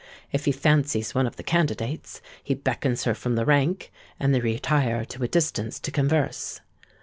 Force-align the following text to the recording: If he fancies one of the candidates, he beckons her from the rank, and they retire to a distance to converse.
If 0.31 0.45
he 0.45 0.51
fancies 0.51 1.13
one 1.13 1.27
of 1.27 1.35
the 1.35 1.43
candidates, 1.43 2.23
he 2.43 2.55
beckons 2.55 3.03
her 3.03 3.13
from 3.13 3.35
the 3.35 3.45
rank, 3.45 3.91
and 4.19 4.33
they 4.33 4.39
retire 4.41 5.05
to 5.05 5.23
a 5.23 5.27
distance 5.27 5.79
to 5.79 5.91
converse. 5.91 6.59